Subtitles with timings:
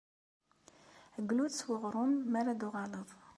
[1.27, 3.09] Glud-s s uɣrum mi ara d-tuɣaleḍ.